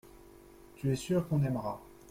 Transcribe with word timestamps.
Tu 0.77 0.91
es 0.91 0.95
sûr 0.95 1.27
qu’on 1.27 1.43
aimera. 1.43 1.79